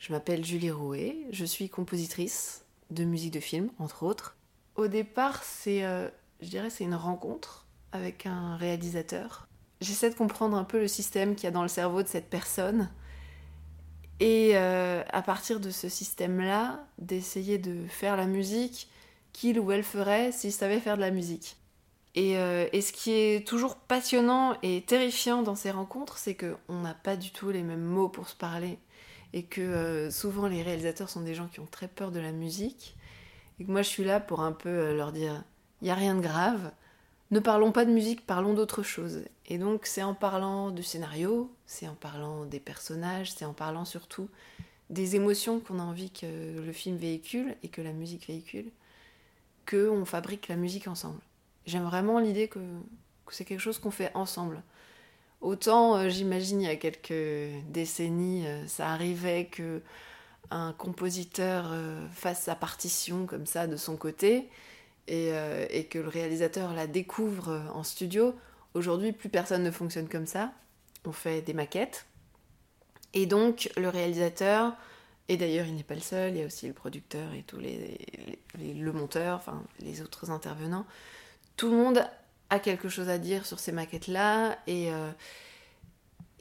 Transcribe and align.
Je 0.00 0.14
m'appelle 0.14 0.42
Julie 0.42 0.70
Rouet, 0.70 1.14
je 1.30 1.44
suis 1.44 1.68
compositrice 1.68 2.64
de 2.90 3.04
musique 3.04 3.34
de 3.34 3.40
film, 3.40 3.68
entre 3.78 4.02
autres. 4.02 4.34
Au 4.74 4.88
départ, 4.88 5.44
c'est, 5.44 5.84
euh, 5.84 6.08
je 6.40 6.48
dirais, 6.48 6.70
c'est 6.70 6.84
une 6.84 6.94
rencontre 6.94 7.66
avec 7.92 8.24
un 8.24 8.56
réalisateur. 8.56 9.46
J'essaie 9.82 10.08
de 10.08 10.14
comprendre 10.14 10.56
un 10.56 10.64
peu 10.64 10.80
le 10.80 10.88
système 10.88 11.34
qu'il 11.34 11.44
y 11.44 11.48
a 11.48 11.50
dans 11.50 11.60
le 11.60 11.68
cerveau 11.68 12.02
de 12.02 12.08
cette 12.08 12.30
personne. 12.30 12.90
Et 14.20 14.52
euh, 14.54 15.02
à 15.10 15.20
partir 15.20 15.60
de 15.60 15.68
ce 15.68 15.90
système-là, 15.90 16.82
d'essayer 16.96 17.58
de 17.58 17.86
faire 17.86 18.16
la 18.16 18.26
musique 18.26 18.88
qu'il 19.34 19.60
ou 19.60 19.70
elle 19.70 19.84
ferait 19.84 20.32
s'il 20.32 20.52
savait 20.52 20.80
faire 20.80 20.96
de 20.96 21.02
la 21.02 21.10
musique. 21.10 21.58
Et, 22.14 22.38
euh, 22.38 22.66
et, 22.72 22.80
ce 22.80 22.92
qui 22.92 23.12
est 23.12 23.46
toujours 23.46 23.76
passionnant 23.76 24.56
et 24.62 24.80
terrifiant 24.80 25.42
dans 25.42 25.54
ces 25.56 25.70
rencontres, 25.70 26.16
c'est 26.16 26.36
qu'on 26.36 26.80
n'a 26.80 26.94
pas 26.94 27.16
du 27.16 27.32
tout 27.32 27.50
les 27.50 27.62
mêmes 27.62 27.84
mots 27.84 28.08
pour 28.08 28.30
se 28.30 28.34
parler. 28.34 28.78
Et 29.32 29.44
que 29.44 29.60
euh, 29.60 30.10
souvent 30.10 30.48
les 30.48 30.62
réalisateurs 30.62 31.08
sont 31.08 31.20
des 31.20 31.34
gens 31.34 31.46
qui 31.46 31.60
ont 31.60 31.68
très 31.70 31.88
peur 31.88 32.10
de 32.10 32.20
la 32.20 32.32
musique. 32.32 32.96
Et 33.58 33.64
que 33.64 33.70
moi 33.70 33.82
je 33.82 33.88
suis 33.88 34.04
là 34.04 34.20
pour 34.20 34.40
un 34.40 34.52
peu 34.52 34.68
euh, 34.68 34.96
leur 34.96 35.12
dire 35.12 35.44
il 35.80 35.84
n'y 35.84 35.90
a 35.90 35.94
rien 35.94 36.14
de 36.14 36.20
grave, 36.20 36.72
ne 37.30 37.40
parlons 37.40 37.72
pas 37.72 37.84
de 37.84 37.90
musique, 37.90 38.26
parlons 38.26 38.54
d'autre 38.54 38.82
chose. 38.82 39.24
Et 39.46 39.56
donc 39.56 39.86
c'est 39.86 40.02
en 40.02 40.14
parlant 40.14 40.70
du 40.70 40.82
scénario, 40.82 41.50
c'est 41.64 41.88
en 41.88 41.94
parlant 41.94 42.44
des 42.44 42.60
personnages, 42.60 43.32
c'est 43.32 43.44
en 43.44 43.54
parlant 43.54 43.84
surtout 43.84 44.28
des 44.90 45.14
émotions 45.14 45.60
qu'on 45.60 45.78
a 45.78 45.82
envie 45.82 46.10
que 46.10 46.60
le 46.60 46.72
film 46.72 46.96
véhicule 46.96 47.54
et 47.62 47.68
que 47.68 47.80
la 47.80 47.92
musique 47.92 48.26
véhicule, 48.26 48.70
qu'on 49.68 50.04
fabrique 50.04 50.48
la 50.48 50.56
musique 50.56 50.88
ensemble. 50.88 51.20
J'aime 51.66 51.84
vraiment 51.84 52.18
l'idée 52.18 52.48
que, 52.48 52.58
c'est 53.30 53.44
quelque 53.44 53.60
chose 53.60 53.78
qu'on 53.78 53.92
fait 53.92 54.10
ensemble. 54.14 54.60
Autant, 55.40 55.96
euh, 55.96 56.08
j'imagine, 56.10 56.60
il 56.60 56.66
y 56.66 56.70
a 56.70 56.76
quelques 56.76 57.62
décennies, 57.70 58.46
euh, 58.46 58.66
ça 58.66 58.90
arrivait 58.90 59.46
que 59.46 59.80
un 60.50 60.72
compositeur 60.72 61.68
euh, 61.70 62.06
fasse 62.12 62.42
sa 62.42 62.54
partition 62.54 63.24
comme 63.24 63.46
ça 63.46 63.66
de 63.66 63.76
son 63.76 63.96
côté 63.96 64.48
et, 65.06 65.32
que 65.90 65.98
le 65.98 66.08
réalisateur 66.08 66.72
la 66.72 66.86
découvre 66.86 67.62
en 67.74 67.82
studio. 67.82 68.34
Aujourd'hui, 68.74 69.12
plus 69.12 69.28
personne 69.28 69.64
ne 69.64 69.70
fonctionne 69.72 70.08
comme 70.08 70.26
ça. 70.26 70.52
On 71.04 71.10
fait 71.10 71.42
des 71.42 71.52
maquettes. 71.52 72.06
Et 73.12 73.26
donc, 73.26 73.70
le 73.76 73.88
réalisateur, 73.88 74.74
et 75.28 75.36
d'ailleurs, 75.36 75.66
il 75.66 75.74
n'est 75.74 75.82
pas 75.82 75.96
le 75.96 76.00
seul, 76.00 76.34
il 76.34 76.38
y 76.38 76.42
a 76.42 76.46
aussi 76.46 76.68
le 76.68 76.74
producteur 76.74 77.32
et 77.34 77.42
tous 77.42 77.58
les, 77.58 77.98
les 78.56 78.74
le 78.74 78.92
monteur, 78.92 79.36
enfin 79.36 79.60
les 79.80 80.00
autres 80.00 80.30
intervenants, 80.30 80.86
tout 81.56 81.70
le 81.70 81.76
monde 81.76 82.04
quelque 82.58 82.88
chose 82.88 83.08
à 83.08 83.18
dire 83.18 83.46
sur 83.46 83.58
ces 83.58 83.72
maquettes-là. 83.72 84.58
Et, 84.66 84.92
euh, 84.92 85.10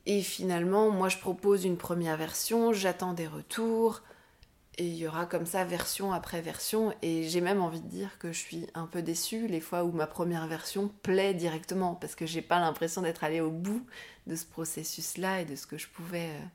et 0.06 0.22
finalement, 0.22 0.90
moi, 0.90 1.10
je 1.10 1.18
propose 1.18 1.66
une 1.66 1.78
première 1.78 2.18
version, 2.18 2.74
j'attends 2.74 3.14
des 3.14 3.28
retours. 3.28 4.02
Et 4.78 4.86
il 4.86 4.96
y 4.96 5.08
aura 5.08 5.26
comme 5.26 5.46
ça 5.46 5.66
version 5.66 6.14
après 6.14 6.42
version. 6.42 6.94
Et 7.02 7.28
j'ai 7.28 7.42
même 7.42 7.62
envie 7.62 7.82
de 7.82 7.88
dire 7.88 8.18
que 8.18 8.32
je 8.32 8.40
suis 8.40 8.68
un 8.74 8.86
peu 8.86 9.02
déçue 9.02 9.48
les 9.48 9.60
fois 9.60 9.84
où 9.84 9.92
ma 9.92 10.08
première 10.08 10.48
version 10.48 10.90
plaît 11.04 11.34
directement. 11.34 11.96
Parce 11.96 12.16
que 12.16 12.26
j'ai 12.26 12.42
pas 12.42 12.60
l'impression 12.60 13.02
d'être 13.02 13.24
allée 13.26 13.42
au 13.42 13.52
bout 13.52 13.86
de 14.26 14.36
ce 14.36 14.46
processus-là 14.46 15.42
et 15.42 15.46
de 15.46 15.56
ce 15.56 15.68
que 15.68 15.78
je 15.78 15.88
pouvais. 15.90 16.30
Euh, 16.30 16.46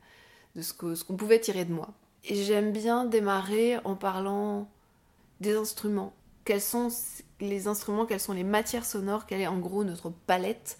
de 0.56 0.62
ce 0.62 0.72
qu'on 0.72 1.16
pouvait 1.16 1.40
tirer 1.40 1.64
de 1.64 1.72
moi. 1.72 1.90
Et 2.24 2.42
j'aime 2.42 2.72
bien 2.72 3.04
démarrer 3.04 3.78
en 3.84 3.94
parlant 3.96 4.68
des 5.40 5.56
instruments. 5.56 6.14
Quels 6.44 6.60
sont 6.60 6.88
les 7.40 7.66
instruments, 7.66 8.06
quelles 8.06 8.20
sont 8.20 8.32
les 8.32 8.44
matières 8.44 8.84
sonores, 8.84 9.26
quelle 9.26 9.40
est 9.40 9.46
en 9.46 9.58
gros 9.58 9.84
notre 9.84 10.10
palette 10.10 10.78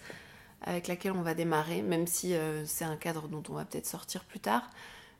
avec 0.61 0.87
laquelle 0.87 1.11
on 1.11 1.21
va 1.21 1.33
démarrer, 1.33 1.81
même 1.81 2.07
si 2.07 2.33
euh, 2.33 2.65
c'est 2.65 2.85
un 2.85 2.97
cadre 2.97 3.27
dont 3.27 3.43
on 3.49 3.53
va 3.53 3.65
peut-être 3.65 3.85
sortir 3.85 4.23
plus 4.23 4.39
tard. 4.39 4.69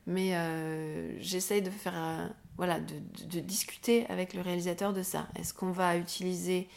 Mais 0.07 0.35
euh, 0.35 1.19
j'essaye 1.19 1.61
de 1.61 1.69
faire, 1.69 1.93
euh, 1.95 2.27
voilà, 2.57 2.79
de, 2.79 3.39
discuter 3.39 4.05
avec 4.07 4.33
le 4.33 4.41
réalisateur 4.41 4.93
de 4.93 5.03
ça. 5.03 5.27
Est-ce 5.35 5.53
qu'on 5.53 5.71
va 5.71 5.97
utiliser 5.97 6.67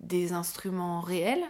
des 0.00 0.32
instruments 0.32 1.00
réels, 1.00 1.44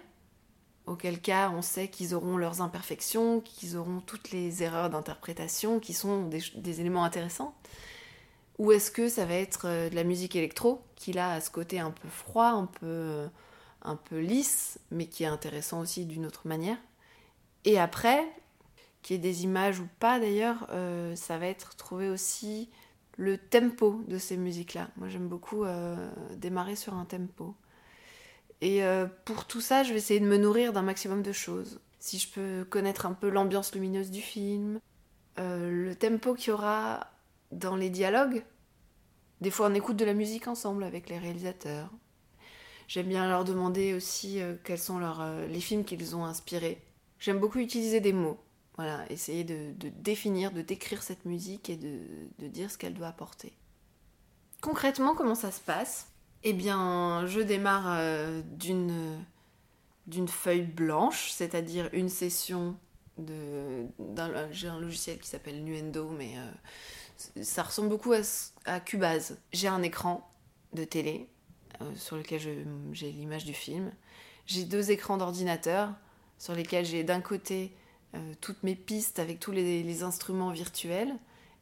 auquel 0.86 1.20
cas 1.20 1.50
on 1.50 1.62
sait 1.62 1.88
qu'ils 1.88 2.14
auront 2.14 2.36
leurs 2.36 2.60
imperfections, 2.60 3.40
qu'ils 3.40 3.76
auront 3.76 4.00
toutes 4.00 4.30
les 4.30 4.62
erreurs 4.62 4.90
d'interprétation, 4.90 5.80
qui 5.80 5.94
sont 5.94 6.28
des 6.28 6.80
éléments 6.80 7.04
intéressants 7.04 7.54
ou 8.58 8.72
est-ce 8.72 8.90
que 8.90 9.08
ça 9.08 9.24
va 9.24 9.34
être 9.34 9.66
euh, 9.66 9.90
de 9.90 9.94
la 9.94 10.04
musique 10.04 10.36
électro, 10.36 10.82
qui 10.96 11.12
là 11.12 11.32
a 11.32 11.40
ce 11.40 11.50
côté 11.50 11.80
un 11.80 11.90
peu 11.90 12.08
froid, 12.08 12.48
un 12.48 12.66
peu, 12.66 12.86
euh, 12.86 13.28
un 13.82 13.96
peu 13.96 14.20
lisse, 14.20 14.78
mais 14.90 15.06
qui 15.06 15.24
est 15.24 15.26
intéressant 15.26 15.80
aussi 15.80 16.04
d'une 16.04 16.26
autre 16.26 16.46
manière. 16.46 16.78
Et 17.64 17.78
après, 17.78 18.24
qu'il 19.02 19.16
y 19.16 19.18
ait 19.18 19.22
des 19.22 19.44
images 19.44 19.80
ou 19.80 19.88
pas 19.98 20.20
d'ailleurs, 20.20 20.66
euh, 20.70 21.16
ça 21.16 21.38
va 21.38 21.46
être 21.46 21.76
trouver 21.76 22.08
aussi 22.08 22.70
le 23.16 23.38
tempo 23.38 24.02
de 24.08 24.18
ces 24.18 24.36
musiques-là. 24.36 24.88
Moi 24.96 25.08
j'aime 25.08 25.28
beaucoup 25.28 25.64
démarrer 26.36 26.76
sur 26.76 26.94
un 26.94 27.04
tempo. 27.04 27.54
Et 28.62 28.80
pour 29.26 29.44
tout 29.44 29.60
ça, 29.60 29.82
je 29.82 29.92
vais 29.92 29.98
essayer 29.98 30.18
de 30.18 30.24
me 30.24 30.38
nourrir 30.38 30.72
d'un 30.72 30.80
maximum 30.82 31.22
de 31.22 31.30
choses. 31.30 31.78
Si 31.98 32.18
je 32.18 32.28
peux 32.30 32.64
connaître 32.64 33.04
un 33.04 33.12
peu 33.12 33.28
l'ambiance 33.28 33.74
lumineuse 33.74 34.10
du 34.10 34.22
film, 34.22 34.80
le 35.36 35.92
tempo 35.92 36.32
qu'il 36.32 36.48
y 36.48 36.52
aura 36.52 37.11
dans 37.52 37.76
les 37.76 37.90
dialogues, 37.90 38.44
des 39.42 39.50
fois, 39.50 39.68
on 39.68 39.74
écoute 39.74 39.96
de 39.96 40.04
la 40.04 40.14
musique 40.14 40.46
ensemble 40.46 40.84
avec 40.84 41.08
les 41.08 41.18
réalisateurs. 41.18 41.90
J'aime 42.86 43.08
bien 43.08 43.26
leur 43.26 43.44
demander 43.44 43.92
aussi 43.92 44.40
euh, 44.40 44.54
quels 44.62 44.78
sont 44.78 45.00
euh, 45.02 45.48
les 45.48 45.60
films 45.60 45.84
qu'ils 45.84 46.14
ont 46.14 46.24
inspirés. 46.24 46.80
J'aime 47.18 47.40
beaucoup 47.40 47.58
utiliser 47.58 48.00
des 48.00 48.12
mots. 48.12 48.38
Voilà, 48.76 49.04
essayer 49.10 49.42
de, 49.42 49.72
définir, 49.98 50.52
de 50.52 50.62
décrire 50.62 51.02
cette 51.02 51.24
musique 51.24 51.70
et 51.70 51.76
de, 51.76 52.46
dire 52.46 52.70
ce 52.70 52.78
qu'elle 52.78 52.94
doit 52.94 53.08
apporter. 53.08 53.52
Concrètement, 54.60 55.16
comment 55.16 55.34
ça 55.34 55.50
se 55.50 55.60
passe? 55.60 56.06
Eh 56.44 56.52
bien, 56.52 57.26
je 57.26 57.40
démarre 57.40 57.96
euh, 57.98 58.42
d'une, 58.44 59.18
d'une 60.06 60.28
feuille 60.28 60.62
blanche, 60.62 61.32
c'est-à-dire 61.32 61.90
une 61.92 62.08
session 62.08 62.76
de. 63.18 63.86
j'ai 64.52 64.68
un 64.68 64.80
logiciel 64.80 65.18
qui 65.18 65.28
s'appelle 65.28 65.64
Nuendo, 65.64 66.10
mais 66.10 66.36
ça 67.42 67.62
ressemble 67.62 67.88
beaucoup 67.88 68.12
à, 68.64 68.80
Cubase. 68.80 69.38
J'ai 69.52 69.68
un 69.68 69.82
écran 69.82 70.28
de 70.72 70.84
télé 70.84 71.28
euh, 71.80 71.94
sur 71.96 72.16
lequel 72.16 72.40
j'ai 72.92 73.10
l'image 73.10 73.44
du 73.44 73.54
film. 73.54 73.92
J'ai 74.46 74.64
deux 74.64 74.90
écrans 74.90 75.16
d'ordinateur 75.16 75.92
sur 76.38 76.54
lesquels 76.54 76.84
j'ai 76.84 77.04
d'un 77.04 77.20
côté 77.20 77.72
euh, 78.14 78.32
toutes 78.40 78.62
mes 78.62 78.74
pistes 78.74 79.18
avec 79.18 79.38
tous 79.40 79.52
les, 79.52 80.02
instruments 80.02 80.50
virtuels 80.50 81.14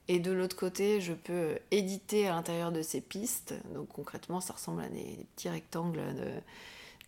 et 0.08 0.18
de 0.18 0.32
l'autre 0.32 0.56
côté 0.56 1.00
je 1.00 1.12
peux 1.12 1.58
éditer 1.70 2.26
à 2.26 2.34
l'intérieur 2.34 2.72
de 2.72 2.82
ces 2.82 3.00
pistes. 3.00 3.54
Donc 3.74 3.88
concrètement 3.88 4.40
ça 4.40 4.54
ressemble 4.54 4.82
à 4.82 4.88
des, 4.88 5.26
petits 5.36 5.48
rectangles 5.48 6.00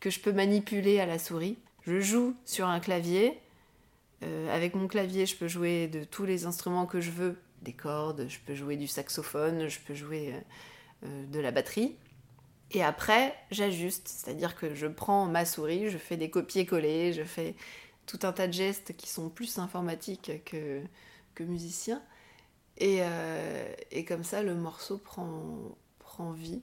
que 0.00 0.10
je 0.10 0.20
peux 0.20 0.32
manipuler 0.32 1.00
à 1.00 1.06
la 1.06 1.19
souris. 1.19 1.56
Je 1.86 2.00
joue 2.00 2.34
sur 2.44 2.66
un 2.66 2.81
clavier. 2.81 3.41
Euh, 4.22 4.54
avec 4.54 4.75
mon 4.75 4.86
clavier, 4.86 5.26
je 5.26 5.36
peux 5.36 5.48
jouer 5.48 5.88
de 5.88 6.04
tous 6.04 6.25
les 6.25 6.47
instruments 6.47 6.86
que 6.86 7.00
je 7.00 7.10
veux 7.10 7.36
des 7.62 7.72
cordes, 7.72 8.26
je 8.28 8.38
peux 8.44 8.54
jouer 8.54 8.76
du 8.76 8.86
saxophone, 8.86 9.68
je 9.68 9.78
peux 9.80 9.94
jouer 9.94 10.34
euh, 10.34 11.06
euh, 11.06 11.26
de 11.26 11.40
la 11.40 11.50
batterie. 11.50 11.96
Et 12.72 12.82
après, 12.82 13.34
j'ajuste, 13.50 14.08
c'est-à-dire 14.08 14.56
que 14.56 14.74
je 14.74 14.86
prends 14.86 15.26
ma 15.26 15.44
souris, 15.44 15.90
je 15.90 15.98
fais 15.98 16.16
des 16.16 16.30
copier-coller, 16.30 17.12
je 17.12 17.22
fais 17.22 17.54
tout 18.06 18.20
un 18.22 18.32
tas 18.32 18.46
de 18.46 18.52
gestes 18.52 18.96
qui 18.96 19.08
sont 19.08 19.28
plus 19.28 19.58
informatiques 19.58 20.42
que, 20.44 20.82
que 21.34 21.44
musiciens. 21.44 22.02
Et, 22.78 22.98
euh, 23.02 23.72
et, 23.90 24.04
comme 24.04 24.24
ça, 24.24 24.42
le 24.42 24.54
morceau 24.54 24.96
prend, 24.96 25.76
prend 25.98 26.32
vie. 26.32 26.62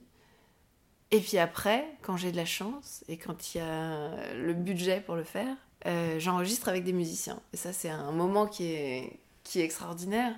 Et 1.12 1.20
puis 1.20 1.38
après, 1.38 1.86
quand 2.02 2.16
j'ai 2.16 2.32
de 2.32 2.36
la 2.36 2.44
chance 2.44 3.04
et 3.08 3.16
quand 3.16 3.54
il 3.54 3.58
y 3.58 3.60
a 3.60 4.34
le 4.34 4.52
budget 4.54 5.00
pour 5.00 5.16
le 5.16 5.24
faire, 5.24 5.56
j'enregistre 6.18 6.68
avec 6.68 6.84
des 6.84 6.92
musiciens. 6.92 7.40
Et 7.52 7.56
ça, 7.56 7.72
c'est 7.72 7.88
un 7.88 8.12
moment 8.12 8.46
qui 8.46 8.66
est, 8.66 9.18
qui 9.42 9.60
est 9.60 9.64
extraordinaire. 9.64 10.34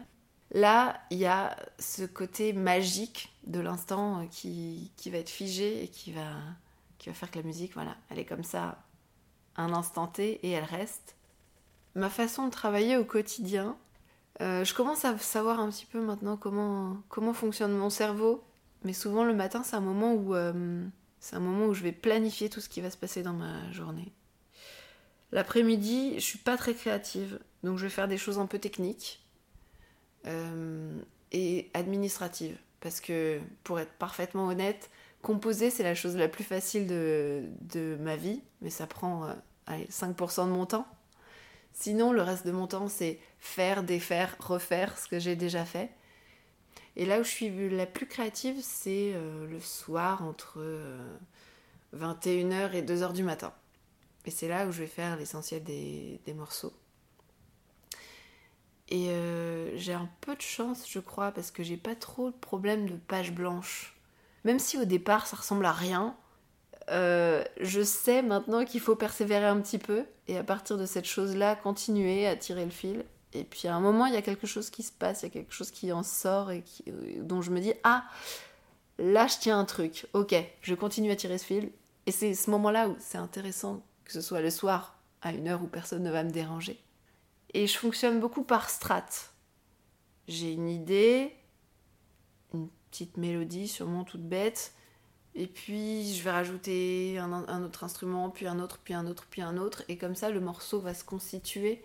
Là, 0.53 1.01
il 1.11 1.19
y 1.19 1.27
a 1.27 1.57
ce 1.79 2.03
côté 2.05 2.53
magique 2.53 3.35
de 3.47 3.59
l'instant 3.59 4.21
euh, 4.21 4.27
qui, 4.31 4.93
va 5.07 5.19
être 5.19 5.31
figé 5.31 5.83
et 5.85 5.89
qui 5.89 6.13
va, 6.13 6.35
qui 6.99 7.09
va 7.09 7.15
faire 7.15 7.31
que 7.31 7.39
la 7.39 7.45
musique, 7.45 7.73
voilà, 7.73 7.97
elle 8.11 8.19
est 8.19 8.27
comme 8.27 8.45
ça, 8.45 8.85
un 9.57 9.73
instant 9.73 10.07
T 10.07 10.41
et 10.43 10.51
elle 10.51 10.65
reste. 10.65 11.17
Ma 11.95 12.11
façon 12.11 12.47
de 12.47 12.51
travailler 12.51 12.99
au 12.99 13.05
quotidien, 13.05 13.79
euh, 14.43 14.63
je 14.65 14.75
commence 14.75 15.07
à 15.07 15.17
savoir 15.19 15.59
un 15.59 15.71
petit 15.71 15.87
peu 15.87 16.01
maintenant 16.01 16.37
comment, 16.37 16.99
comment 17.09 17.33
fonctionne 17.33 17.73
mon 17.73 17.91
cerveau, 17.91 18.45
mais 18.85 18.93
souvent 18.93 19.25
le 19.25 19.35
matin, 19.35 19.63
c'est 19.63 19.77
un 19.77 19.81
moment 19.81 20.13
où 20.13 20.35
euh, 20.35 20.85
c'est 21.19 21.37
un 21.37 21.41
moment 21.41 21.67
où 21.67 21.75
je 21.75 21.83
vais 21.83 21.93
planifier 21.93 22.51
tout 22.51 22.61
ce 22.61 22.69
qui 22.69 22.83
va 22.83 22.91
se 22.91 22.99
passer 22.99 23.23
dans 23.23 23.33
ma 23.33 23.71
journée. 23.73 24.13
L'après-midi, 25.31 26.15
je 26.17 26.21
suis 26.21 26.39
pas 26.39 26.59
très 26.59 26.75
créative, 26.75 27.41
donc 27.63 27.79
je 27.79 27.85
vais 27.85 27.91
faire 27.91 28.09
des 28.09 28.19
choses 28.19 28.39
un 28.39 28.47
peu 28.47 28.59
techniques. 28.59 29.22
Euh, 30.27 31.01
et 31.33 31.71
administrative. 31.73 32.59
Parce 32.81 33.01
que, 33.01 33.41
pour 33.65 33.81
être 33.81 33.93
parfaitement 33.93 34.49
honnête, 34.49 34.91
composer, 35.23 35.71
c'est 35.71 35.83
la 35.83 35.95
chose 35.95 36.17
la 36.17 36.29
plus 36.29 36.45
facile 36.45 36.87
de, 36.87 37.45
de 37.63 37.97
ma 38.01 38.17
vie, 38.17 38.43
mais 38.61 38.71
ça 38.71 38.87
prend 38.87 39.25
euh, 39.25 39.33
allez, 39.67 39.87
5% 39.87 40.47
de 40.47 40.53
mon 40.53 40.67
temps. 40.67 40.87
Sinon, 41.73 42.13
le 42.13 42.21
reste 42.21 42.47
de 42.47 42.53
mon 42.53 42.67
temps, 42.67 42.89
c'est 42.89 43.19
faire, 43.39 43.83
défaire, 43.83 44.37
refaire 44.41 44.99
ce 44.99 45.09
que 45.09 45.19
j'ai 45.19 45.37
déjà 45.37 45.65
fait. 45.65 45.91
Et 46.97 47.07
là 47.07 47.21
où 47.21 47.25
je 47.25 47.31
suis 47.31 47.71
la 47.71 47.87
plus 47.87 48.07
créative, 48.07 48.57
c'est 48.61 49.13
euh, 49.15 49.47
le 49.47 49.61
soir 49.61 50.23
entre 50.23 50.63
21h 51.97 52.75
et 52.75 52.83
2h 52.83 53.15
du 53.15 53.23
matin. 53.23 53.55
Et 54.25 54.31
c'est 54.31 54.49
là 54.49 54.67
où 54.67 54.73
je 54.73 54.81
vais 54.81 54.89
faire 54.89 55.17
l'essentiel 55.17 55.63
des, 55.65 56.21
morceaux. 56.35 56.73
Et 58.89 59.09
euh, 59.11 59.77
j'ai 59.77 59.95
un 59.95 60.09
peu 60.21 60.35
de 60.35 60.41
chance, 60.41 60.85
je 60.89 60.99
crois, 60.99 61.33
parce 61.33 61.51
que 61.51 61.63
j'ai 61.63 61.77
pas 61.77 61.95
trop 61.95 62.31
de 62.31 62.37
problème 62.37 62.89
de 62.89 62.97
page 62.97 63.33
blanche. 63.33 63.97
Même 64.45 64.59
si 64.59 64.77
au 64.79 64.85
départ 64.85 65.27
ça 65.27 65.37
ressemble 65.37 65.65
à 65.65 65.73
rien, 65.73 66.17
euh, 66.91 67.45
je 67.61 67.83
sais 67.83 68.23
maintenant 68.23 68.65
qu'il 68.65 68.81
faut 68.81 68.97
persévérer 68.97 69.47
un 69.47 69.61
petit 69.61 69.79
peu 69.79 70.05
et 70.29 70.37
à 70.37 70.45
partir 70.45 70.77
de 70.77 70.87
cette 70.87 71.05
chose-là, 71.05 71.57
continuer 71.57 72.27
à 72.27 72.37
tirer 72.37 72.65
le 72.65 72.71
fil. 72.71 73.05
Et 73.33 73.45
puis 73.45 73.69
à 73.69 73.75
un 73.75 73.81
moment, 73.81 74.07
il 74.07 74.15
y 74.15 74.17
a 74.17 74.23
quelque 74.23 74.47
chose 74.47 74.69
qui 74.69 74.83
se 74.83 74.93
passe, 74.93 75.23
il 75.23 75.27
y 75.27 75.29
a 75.29 75.31
quelque 75.31 75.55
chose 75.55 75.71
qui 75.71 75.93
en 75.93 76.03
sort 76.03 76.51
et 76.51 76.65
dont 77.21 77.41
je 77.41 77.51
me 77.51 77.61
dis 77.61 77.73
Ah, 77.85 78.05
là 78.99 79.27
je 79.27 79.37
tiens 79.41 79.59
un 79.59 79.65
truc, 79.65 80.07
ok, 80.13 80.35
je 80.61 80.75
continue 80.75 81.11
à 81.11 81.17
tirer 81.17 81.39
ce 81.39 81.45
fil. 81.45 81.71
Et 82.07 82.11
c'est 82.11 82.35
ce 82.35 82.51
moment-là 82.51 82.89
où 82.89 82.97
c'est 82.99 83.19
intéressant 83.19 83.83
que 84.05 84.13
ce 84.13 84.21
soit 84.21 84.41
le 84.41 84.51
soir, 84.51 84.99
à 85.23 85.33
une 85.33 85.49
heure 85.49 85.63
où 85.63 85.67
personne 85.67 86.03
ne 86.03 86.11
va 86.11 86.25
me 86.25 86.31
déranger. 86.31 86.79
Et 87.55 87.67
je 87.67 87.77
fonctionne 87.77 88.21
beaucoup 88.21 88.45
par 88.45 88.71
strat. 88.71 89.05
J'ai 90.29 90.53
une 90.53 90.69
idée, 90.69 91.35
une 92.55 92.69
petite 92.91 93.17
mélodie 93.17 93.69
sûrement 93.69 94.05
toute 94.05 94.27
bête, 94.27 94.73
et 95.35 95.47
puis 95.47 96.15
je 96.15 96.23
vais 96.23 96.31
rajouter 96.31 97.19
un, 97.19 97.63
autre 97.63 97.85
instrument, 97.85 98.31
puis 98.31 98.47
un 98.47 98.59
autre, 98.59 98.79
puis 98.85 98.95
un 98.95 99.07
autre, 99.07 99.27
puis 99.31 99.43
un 99.43 99.57
autre, 99.57 99.83
et 99.89 99.97
comme 99.97 100.15
ça 100.15 100.31
le 100.31 100.41
morceau 100.41 100.81
va 100.81 100.95
se 100.95 101.05
constituer. 101.05 101.83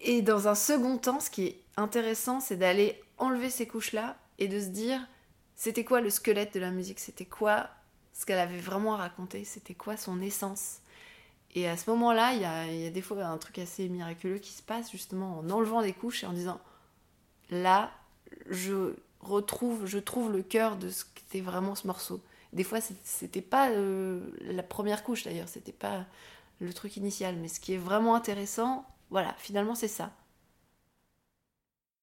Et 0.00 0.22
dans 0.22 0.46
un 0.46 0.54
second 0.54 0.98
temps, 0.98 1.20
ce 1.20 1.30
qui 1.30 1.46
est 1.46 1.62
intéressant, 1.76 2.40
c'est 2.40 2.56
d'aller 2.56 3.02
enlever 3.16 3.50
ces 3.50 3.66
couches-là 3.66 4.16
et 4.38 4.46
de 4.46 4.60
se 4.60 4.66
dire, 4.66 5.00
c'était 5.56 5.84
quoi 5.84 6.00
le 6.00 6.10
squelette 6.10 6.54
de 6.54 6.60
la 6.60 6.70
musique? 6.70 7.00
C'était 7.00 7.24
quoi 7.24 7.68
ce 8.12 8.26
qu'elle 8.26 8.38
avait 8.38 8.60
vraiment 8.60 8.94
à 8.94 8.98
raconter 8.98 9.44
C'était 9.44 9.74
quoi 9.74 9.96
son 9.96 10.20
essence? 10.20 10.78
Et 11.54 11.68
à 11.68 11.76
ce 11.76 11.88
moment-là, 11.90 12.34
il 12.34 12.40
y 12.40 12.86
a, 12.86 12.90
des 12.90 13.02
fois 13.02 13.24
un 13.24 13.38
truc 13.38 13.58
assez 13.58 13.88
miraculeux 13.88 14.38
qui 14.38 14.52
se 14.52 14.62
passe 14.62 14.90
justement 14.90 15.38
en 15.38 15.50
enlevant 15.50 15.82
des 15.82 15.92
couches 15.92 16.24
et 16.24 16.26
en 16.26 16.32
disant 16.32 16.60
là, 17.50 17.90
je 18.48 18.94
retrouve, 19.20 19.86
je 19.86 19.98
trouve 19.98 20.30
le 20.30 20.42
cœur 20.42 20.76
de 20.76 20.90
ce 20.90 21.04
qu'était 21.14 21.40
vraiment 21.40 21.74
ce 21.74 21.86
morceau. 21.86 22.20
Des 22.52 22.64
fois, 22.64 22.78
c'était 23.04 23.42
pas 23.42 23.70
euh, 23.70 24.20
la 24.40 24.62
première 24.62 25.04
couche 25.04 25.24
d'ailleurs, 25.24 25.48
c'était 25.48 25.72
pas 25.72 26.04
le 26.60 26.72
truc 26.72 26.96
initial, 26.96 27.36
mais 27.36 27.48
ce 27.48 27.60
qui 27.60 27.74
est 27.74 27.78
vraiment 27.78 28.14
intéressant, 28.14 28.84
voilà, 29.10 29.34
finalement 29.38 29.74
c'est 29.74 29.88
ça. 29.88 30.10